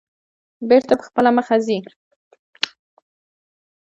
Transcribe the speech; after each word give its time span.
بېرته 0.69 0.93
په 0.97 1.03
خپله 1.07 1.29
مخه 1.37 1.55
ځي. 1.65 1.77